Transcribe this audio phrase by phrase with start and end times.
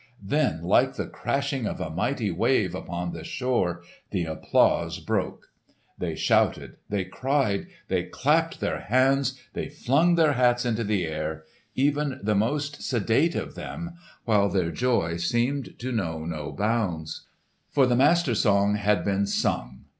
[0.23, 5.49] Then like the crashing of a mighty wave upon the shore the applause broke.
[5.95, 12.19] They shouted, they cried, they clapped their hands, they flung their hats into the air—even
[12.23, 17.27] the most sedate of them—while their joy seemed to know no bounds.
[17.69, 19.85] For the Master Song had been sung!